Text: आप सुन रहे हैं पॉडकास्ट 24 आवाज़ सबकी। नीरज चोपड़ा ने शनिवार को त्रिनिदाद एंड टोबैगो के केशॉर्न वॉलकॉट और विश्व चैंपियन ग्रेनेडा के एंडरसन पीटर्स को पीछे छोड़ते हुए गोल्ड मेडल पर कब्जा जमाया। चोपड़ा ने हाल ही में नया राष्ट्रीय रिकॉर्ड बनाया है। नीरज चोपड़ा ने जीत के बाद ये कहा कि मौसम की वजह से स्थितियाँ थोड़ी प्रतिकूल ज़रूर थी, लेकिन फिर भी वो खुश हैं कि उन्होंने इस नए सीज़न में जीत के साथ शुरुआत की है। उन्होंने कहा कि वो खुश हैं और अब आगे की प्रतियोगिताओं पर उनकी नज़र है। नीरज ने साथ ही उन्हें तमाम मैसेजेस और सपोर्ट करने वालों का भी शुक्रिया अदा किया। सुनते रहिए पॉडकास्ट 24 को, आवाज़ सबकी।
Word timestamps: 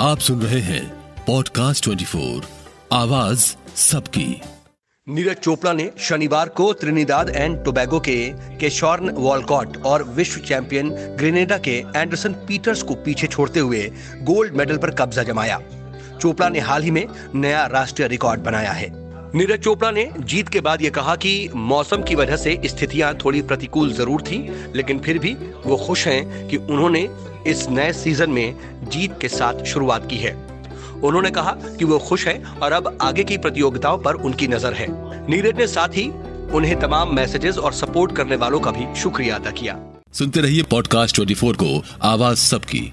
आप 0.00 0.18
सुन 0.18 0.42
रहे 0.42 0.60
हैं 0.60 0.82
पॉडकास्ट 1.26 1.84
24 1.84 2.44
आवाज़ 2.92 3.44
सबकी। 3.76 4.40
नीरज 5.06 5.36
चोपड़ा 5.36 5.72
ने 5.72 5.90
शनिवार 5.98 6.48
को 6.48 6.72
त्रिनिदाद 6.72 7.30
एंड 7.30 7.64
टोबैगो 7.64 8.00
के 8.00 8.16
केशॉर्न 8.58 9.10
वॉलकॉट 9.10 9.76
और 9.86 10.02
विश्व 10.02 10.40
चैंपियन 10.40 10.90
ग्रेनेडा 10.90 11.58
के 11.58 11.76
एंडरसन 11.96 12.32
पीटर्स 12.48 12.82
को 12.82 12.94
पीछे 12.94 13.26
छोड़ते 13.26 13.60
हुए 13.60 13.82
गोल्ड 14.22 14.54
मेडल 14.54 14.76
पर 14.76 14.90
कब्जा 14.90 15.22
जमाया। 15.22 15.60
चोपड़ा 16.20 16.48
ने 16.48 16.60
हाल 16.60 16.82
ही 16.82 16.90
में 16.90 17.06
नया 17.34 17.66
राष्ट्रीय 17.66 18.08
रिकॉर्ड 18.08 18.40
बनाया 18.40 18.72
है। 18.72 18.90
नीरज 19.34 19.58
चोपड़ा 19.58 19.90
ने 19.90 20.10
जीत 20.20 20.48
के 20.48 20.60
बाद 20.60 20.82
ये 20.82 20.90
कहा 20.90 21.16
कि 21.16 21.48
मौसम 21.54 22.02
की 22.02 22.14
वजह 22.14 22.36
से 22.36 22.60
स्थितियाँ 22.64 23.14
थोड़ी 23.24 23.42
प्रतिकूल 23.42 23.92
ज़रूर 23.92 24.22
थी, 24.22 24.38
लेकिन 24.74 24.98
फिर 24.98 25.18
भी 25.18 25.36
वो 25.66 25.76
खुश 25.76 26.06
हैं 26.06 26.48
कि 26.48 26.56
उन्होंने 26.56 27.08
इस 27.46 27.68
नए 27.68 27.92
सीज़न 27.92 28.30
में 28.30 28.77
जीत 28.88 29.18
के 29.20 29.28
साथ 29.28 29.64
शुरुआत 29.64 30.08
की 30.10 30.16
है। 30.16 30.32
उन्होंने 31.04 31.30
कहा 31.30 31.52
कि 31.78 31.84
वो 31.84 31.98
खुश 31.98 32.26
हैं 32.26 32.58
और 32.58 32.72
अब 32.72 32.98
आगे 33.00 33.24
की 33.24 33.38
प्रतियोगिताओं 33.38 33.98
पर 33.98 34.14
उनकी 34.14 34.48
नज़र 34.48 34.74
है। 34.74 34.86
नीरज 35.30 35.58
ने 35.58 35.66
साथ 35.66 35.96
ही 35.96 36.08
उन्हें 36.52 36.78
तमाम 36.80 37.14
मैसेजेस 37.14 37.58
और 37.58 37.72
सपोर्ट 37.72 38.16
करने 38.16 38.36
वालों 38.36 38.60
का 38.60 38.70
भी 38.70 39.00
शुक्रिया 39.00 39.36
अदा 39.36 39.50
किया। 39.50 39.78
सुनते 40.12 40.40
रहिए 40.40 40.62
पॉडकास्ट 40.62 41.16
24 41.16 41.56
को, 41.56 41.82
आवाज़ 42.02 42.38
सबकी। 42.38 42.86